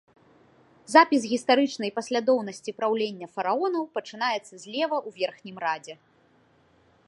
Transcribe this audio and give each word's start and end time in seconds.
Запіс 0.93 1.21
гістарычнай 1.33 1.91
паслядоўнасці 1.97 2.75
праўлення 2.79 3.27
фараонаў 3.35 3.83
пачынаецца 3.99 4.49
злева 4.63 4.97
ў 5.07 5.09
верхнім 5.21 5.57
радзе. 5.65 5.95